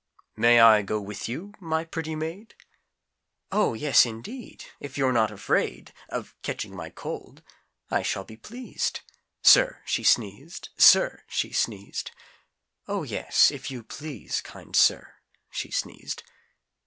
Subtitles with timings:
[0.35, 2.55] "May I go with you, my pretty maid?"
[3.51, 7.43] "Oh, yes, indeed, if you're not afraid Of catching my cold,
[7.91, 9.01] I shall be pleased,"
[9.43, 12.09] "Sir," she sneezed, "Sir," she sneezed,
[12.87, 15.17] "Oh, yes, if you please, kind sir,"
[15.51, 16.23] she sneezed.